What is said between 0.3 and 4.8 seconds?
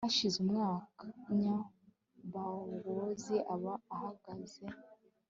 umwanya bowozi aba arahageze